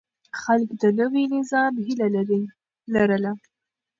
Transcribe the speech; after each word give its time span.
خلک 0.41 0.69
د 0.81 0.83
نوي 0.99 1.23
نظام 1.35 1.73
هيله 1.85 2.07
لرله. 2.93 3.33